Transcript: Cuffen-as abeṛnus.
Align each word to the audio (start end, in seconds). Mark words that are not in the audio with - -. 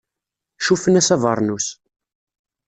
Cuffen-as 0.65 1.09
abeṛnus. 1.15 1.67